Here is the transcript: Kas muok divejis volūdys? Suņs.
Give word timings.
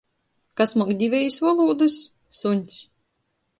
Kas 0.61 0.73
muok 0.81 0.93
divejis 1.01 1.37
volūdys? 1.45 1.99
Suņs. 2.41 2.81